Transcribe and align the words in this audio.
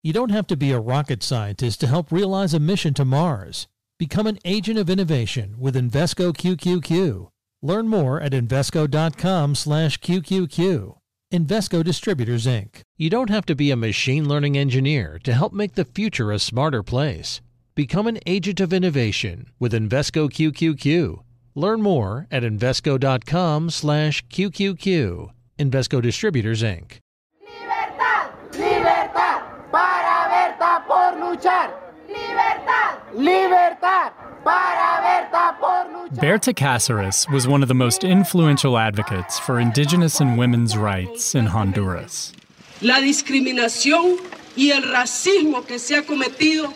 You 0.00 0.12
don't 0.12 0.30
have 0.30 0.46
to 0.46 0.56
be 0.56 0.70
a 0.70 0.78
rocket 0.78 1.24
scientist 1.24 1.80
to 1.80 1.88
help 1.88 2.12
realize 2.12 2.54
a 2.54 2.60
mission 2.60 2.94
to 2.94 3.04
Mars. 3.04 3.66
Become 3.98 4.28
an 4.28 4.38
agent 4.44 4.78
of 4.78 4.88
innovation 4.88 5.56
with 5.58 5.74
Invesco 5.74 6.32
QQQ. 6.32 7.30
Learn 7.62 7.88
more 7.88 8.20
at 8.20 8.30
Invesco.com/QQQ. 8.30 10.94
Invesco 11.34 11.84
Distributors, 11.84 12.46
Inc. 12.46 12.82
You 12.96 13.10
don't 13.10 13.28
have 13.28 13.44
to 13.46 13.56
be 13.56 13.72
a 13.72 13.76
machine 13.76 14.28
learning 14.28 14.56
engineer 14.56 15.18
to 15.24 15.34
help 15.34 15.52
make 15.52 15.74
the 15.74 15.84
future 15.84 16.30
a 16.30 16.38
smarter 16.38 16.84
place. 16.84 17.40
Become 17.74 18.06
an 18.06 18.20
agent 18.24 18.60
of 18.60 18.72
innovation 18.72 19.48
with 19.58 19.72
Invesco 19.72 20.30
QQQ. 20.30 21.24
Learn 21.56 21.82
more 21.82 22.28
at 22.30 22.44
Invesco.com/QQQ. 22.44 25.30
Invesco 25.58 26.00
Distributors, 26.00 26.62
Inc. 26.62 26.98
Libertad, 29.70 30.08
libertad, 30.08 30.08
para 30.08 30.28
Berta 30.28 30.84
por 30.86 31.20
luchar. 31.20 31.70
Libertad, 32.08 32.98
libertad, 33.14 34.12
para 34.42 35.00
Berta 35.02 35.56
por 35.60 35.92
luchar. 35.92 36.20
Berta 36.20 36.54
Cáceres 36.54 37.30
was 37.30 37.46
one 37.46 37.62
of 37.62 37.68
the 37.68 37.74
most 37.74 38.02
influential 38.02 38.78
advocates 38.78 39.38
for 39.38 39.60
indigenous 39.60 40.20
and 40.20 40.38
women's 40.38 40.76
rights 40.76 41.34
in 41.34 41.46
Honduras. 41.46 42.32
La 42.80 43.00
discriminación 43.00 44.16
y 44.56 44.70
el 44.70 44.82
racismo 44.82 45.66
que 45.66 45.78
se 45.78 45.96
ha 45.96 46.02
cometido 46.02 46.72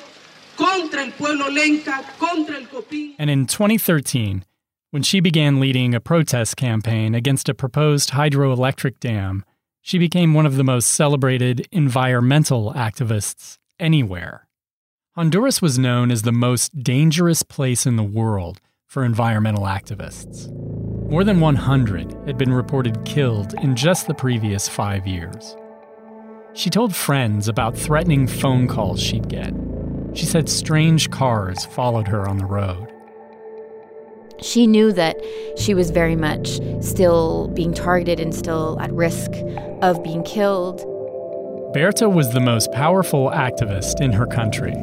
contra 0.57 1.03
el 1.03 1.13
pueblo 1.13 1.49
lenca, 1.49 2.03
contra 2.19 2.59
el 2.59 2.67
COPINH. 2.67 3.15
And 3.19 3.31
in 3.31 3.47
2013, 3.47 4.45
when 4.91 5.03
she 5.03 5.21
began 5.21 5.61
leading 5.61 5.95
a 5.95 6.01
protest 6.01 6.57
campaign 6.57 7.15
against 7.15 7.49
a 7.49 7.55
proposed 7.55 8.11
hydroelectric 8.11 9.01
dam, 9.01 9.45
she 9.83 9.99
became 9.99 10.33
one 10.33 10.47
of 10.47 10.57
the 10.57 10.65
most 10.65 10.91
celebrated 10.91 11.67
environmental 11.73 12.73
activists 12.73 13.59
anywhere. 13.79 14.47
Honduras 15.17 15.61
was 15.61 15.79
known 15.79 16.11
as 16.11 16.23
the 16.23 16.33
most 16.33 16.83
dangerous 16.83 17.43
place 17.43 17.85
in 17.85 17.97
the 17.97 18.03
world 18.03 18.61
for 18.87 19.05
environmental 19.05 19.65
activists. 19.65 20.51
More 21.11 21.25
than 21.25 21.41
100 21.41 22.13
had 22.27 22.39
been 22.39 22.53
reported 22.53 23.05
killed 23.05 23.55
in 23.55 23.75
just 23.75 24.07
the 24.07 24.15
previous 24.15 24.69
five 24.69 25.07
years. 25.07 25.57
She 26.55 26.71
told 26.71 26.95
friends 26.95 27.49
about 27.49 27.77
threatening 27.77 28.27
phone 28.27 28.69
calls 28.69 29.03
she'd 29.03 29.29
get. 29.29 29.53
She 30.15 30.27
said 30.27 30.49
strange 30.49 31.11
cars 31.11 31.65
followed 31.65 32.07
her 32.09 32.29
on 32.29 32.39
the 32.39 32.47
road. 32.47 32.92
She 34.43 34.67
knew 34.67 34.93
that 34.93 35.17
she 35.57 35.73
was 35.73 35.91
very 35.91 36.17
much 36.17 36.61
still 36.81 37.49
being 37.49 37.73
targeted 37.73 38.19
and 38.19 38.35
still 38.35 38.77
at 38.81 38.93
risk 38.93 39.31
of 39.83 40.03
being 40.03 40.25
killed. 40.25 40.81
Berta 41.73 42.09
was 42.09 42.33
the 42.33 42.41
most 42.41 42.71
powerful 42.73 43.31
activist 43.31 44.01
in 44.01 44.13
her 44.13 44.27
country, 44.27 44.75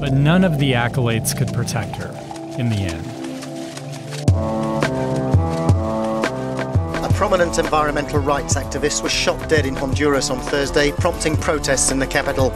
but 0.00 0.12
none 0.12 0.44
of 0.44 0.58
the 0.58 0.72
accolades 0.72 1.36
could 1.36 1.52
protect 1.52 1.96
her 1.96 2.08
in 2.56 2.68
the 2.68 2.76
end. 2.76 3.06
A 7.04 7.12
prominent 7.14 7.58
environmental 7.58 8.20
rights 8.20 8.54
activist 8.54 9.02
was 9.02 9.10
shot 9.10 9.48
dead 9.48 9.66
in 9.66 9.74
Honduras 9.74 10.30
on 10.30 10.38
Thursday, 10.38 10.92
prompting 10.92 11.36
protests 11.36 11.90
in 11.90 11.98
the 11.98 12.06
capital. 12.06 12.50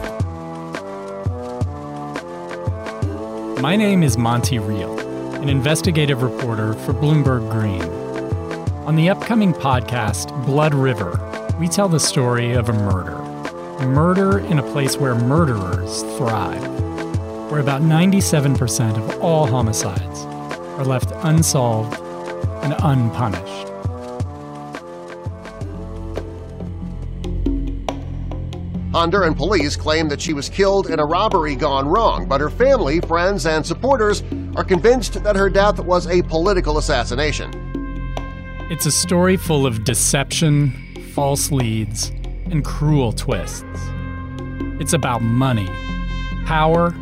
My 3.61 3.75
name 3.75 4.03
is 4.03 4.17
Monte 4.17 4.59
Reel, 4.59 5.02
an 5.43 5.49
investigative 5.49 6.21
reporter 6.21 6.71
for 6.73 6.93
Bloomberg 6.93 7.51
Green. 7.51 7.83
On 8.87 8.95
the 8.95 9.09
upcoming 9.09 9.51
podcast, 9.51 10.33
Blood 10.45 10.73
River, 10.73 11.19
we 11.59 11.67
tell 11.67 11.89
the 11.89 11.99
story 11.99 12.53
of 12.53 12.69
a 12.69 12.73
murder. 12.73 13.15
A 13.83 13.85
murder 13.85 14.39
in 14.39 14.57
a 14.57 14.71
place 14.71 14.95
where 14.95 15.15
murderers 15.15 16.03
thrive, 16.15 16.65
where 17.51 17.59
about 17.59 17.81
97% 17.81 18.95
of 18.95 19.21
all 19.21 19.45
homicides 19.45 20.21
are 20.79 20.85
left 20.85 21.11
unsolved 21.25 21.99
and 22.63 22.73
unpunished. 22.81 23.72
Honduran 29.03 29.35
police 29.35 29.75
claim 29.75 30.07
that 30.07 30.21
she 30.21 30.31
was 30.31 30.47
killed 30.47 30.89
in 30.89 30.97
a 30.97 31.05
robbery 31.05 31.57
gone 31.57 31.85
wrong, 31.89 32.25
but 32.25 32.39
her 32.39 32.49
family, 32.49 33.01
friends, 33.01 33.45
and 33.45 33.65
supporters 33.65 34.23
are 34.55 34.63
convinced 34.63 35.21
that 35.25 35.35
her 35.35 35.49
death 35.49 35.77
was 35.77 36.07
a 36.07 36.21
political 36.21 36.77
assassination. 36.77 37.51
It's 38.71 38.85
a 38.85 38.91
story 38.91 39.35
full 39.35 39.67
of 39.67 39.83
deception, 39.83 40.71
false 41.13 41.51
leads, 41.51 42.11
and 42.45 42.63
cruel 42.63 43.11
twists. 43.11 43.65
It's 44.79 44.93
about 44.93 45.21
money, 45.21 45.67
power, 46.45 46.95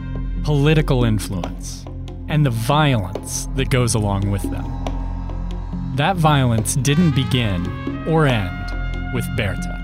political 0.43 1.03
influence, 1.03 1.85
and 2.29 2.43
the 2.43 2.49
violence 2.49 3.47
that 3.55 3.69
goes 3.69 3.93
along 3.93 4.31
with 4.31 4.41
them. 4.49 4.65
That 5.97 6.15
violence 6.15 6.73
didn't 6.77 7.11
begin 7.11 8.07
or 8.07 8.25
end 8.25 9.13
with 9.13 9.27
Berta. 9.37 9.80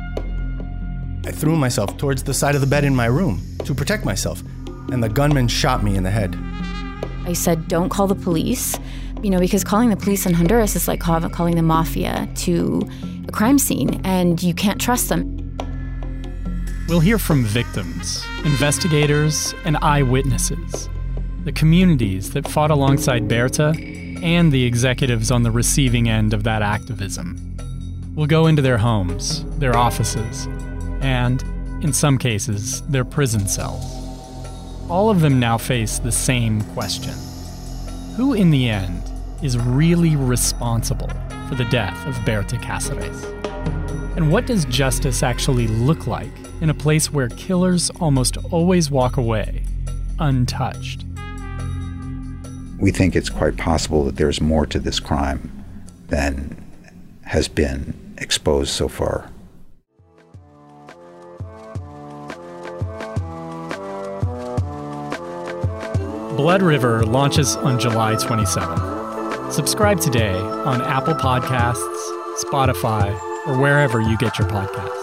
I 1.27 1.31
threw 1.31 1.57
myself 1.57 1.97
towards 1.97 2.23
the 2.23 2.33
side 2.33 2.55
of 2.55 2.61
the 2.61 2.67
bed 2.67 2.85
in 2.85 2.95
my 2.95 3.07
room 3.07 3.41
to 3.65 3.75
protect 3.75 4.05
myself, 4.05 4.41
and 4.93 5.03
the 5.03 5.09
gunman 5.09 5.49
shot 5.49 5.83
me 5.83 5.97
in 5.97 6.03
the 6.03 6.09
head. 6.09 6.37
I 7.25 7.33
said, 7.33 7.67
don't 7.67 7.89
call 7.89 8.07
the 8.07 8.15
police, 8.15 8.79
you 9.21 9.29
know, 9.29 9.39
because 9.41 9.65
calling 9.65 9.89
the 9.89 9.97
police 9.97 10.25
in 10.25 10.33
Honduras 10.33 10.77
is 10.77 10.87
like 10.87 11.01
calling 11.01 11.57
the 11.57 11.61
mafia 11.61 12.29
to 12.35 12.81
a 13.27 13.31
crime 13.33 13.59
scene, 13.59 13.99
and 14.05 14.41
you 14.41 14.53
can't 14.53 14.79
trust 14.79 15.09
them. 15.09 15.57
We'll 16.87 17.01
hear 17.01 17.19
from 17.19 17.43
victims, 17.43 18.23
investigators, 18.45 19.53
and 19.65 19.75
eyewitnesses, 19.81 20.87
the 21.43 21.51
communities 21.51 22.31
that 22.31 22.47
fought 22.47 22.71
alongside 22.71 23.27
Berta, 23.27 23.75
and 24.23 24.49
the 24.49 24.63
executives 24.63 25.29
on 25.29 25.43
the 25.43 25.51
receiving 25.51 26.07
end 26.07 26.33
of 26.33 26.43
that 26.45 26.61
activism. 26.61 27.57
We'll 28.15 28.27
go 28.27 28.47
into 28.47 28.61
their 28.61 28.77
homes, 28.77 29.43
their 29.59 29.75
offices, 29.75 30.47
and, 31.01 31.41
in 31.83 31.93
some 31.93 32.17
cases, 32.17 32.81
their 32.83 33.05
prison 33.05 33.47
cells. 33.47 33.83
All 34.89 35.09
of 35.09 35.21
them 35.21 35.39
now 35.39 35.57
face 35.57 35.99
the 35.99 36.11
same 36.11 36.61
question 36.73 37.13
Who, 38.15 38.33
in 38.33 38.51
the 38.51 38.69
end, 38.69 39.03
is 39.43 39.57
really 39.57 40.15
responsible 40.15 41.09
for 41.49 41.55
the 41.55 41.65
death 41.65 42.05
of 42.07 42.23
Berta 42.25 42.55
Cáceres? 42.57 43.37
And 44.15 44.31
what 44.31 44.47
does 44.47 44.65
justice 44.65 45.21
actually 45.21 45.67
look 45.67 46.07
like 46.07 46.31
in 46.61 46.69
a 46.69 46.73
place 46.73 47.13
where 47.13 47.29
killers 47.29 47.91
almost 47.99 48.37
always 48.51 48.89
walk 48.89 49.17
away 49.17 49.63
untouched? 50.19 51.05
We 52.79 52.91
think 52.91 53.15
it's 53.15 53.29
quite 53.29 53.57
possible 53.57 54.03
that 54.05 54.15
there's 54.15 54.41
more 54.41 54.65
to 54.67 54.79
this 54.79 54.99
crime 54.99 55.51
than 56.07 56.63
has 57.23 57.47
been 57.47 57.93
exposed 58.17 58.71
so 58.71 58.87
far. 58.87 59.29
Blood 66.37 66.61
River 66.61 67.03
launches 67.03 67.55
on 67.55 67.79
July 67.79 68.13
27th. 68.13 69.51
Subscribe 69.51 69.99
today 69.99 70.35
on 70.35 70.83
Apple 70.83 71.15
Podcasts, 71.15 71.81
Spotify, 72.43 73.11
or 73.47 73.59
wherever 73.59 73.99
you 73.99 74.15
get 74.17 74.37
your 74.37 74.47
podcasts. 74.47 74.93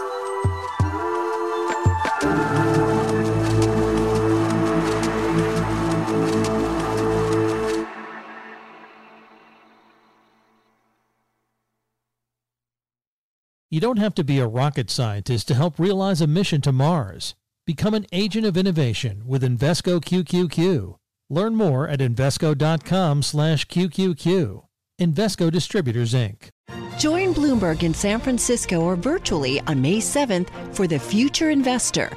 You 13.70 13.80
don't 13.80 13.98
have 13.98 14.14
to 14.14 14.22
be 14.22 14.38
a 14.38 14.46
rocket 14.46 14.88
scientist 14.88 15.48
to 15.48 15.54
help 15.56 15.80
realize 15.80 16.20
a 16.20 16.28
mission 16.28 16.60
to 16.60 16.70
Mars. 16.70 17.34
Become 17.66 17.94
an 17.94 18.06
agent 18.12 18.46
of 18.46 18.56
innovation 18.56 19.24
with 19.26 19.42
Invesco 19.42 20.00
QQQ. 20.00 20.94
Learn 21.30 21.54
more 21.54 21.88
at 21.88 22.00
Invesco.com/QQQ. 22.00 24.60
Invesco 25.00 25.50
Distributors, 25.50 26.14
Inc. 26.14 26.50
Join 26.98 27.34
Bloomberg 27.34 27.82
in 27.82 27.92
San 27.92 28.20
Francisco 28.20 28.80
or 28.80 28.94
virtually 28.94 29.60
on 29.62 29.82
May 29.82 29.98
7th 29.98 30.48
for 30.72 30.86
the 30.86 30.98
Future 30.98 31.50
Investor 31.50 32.16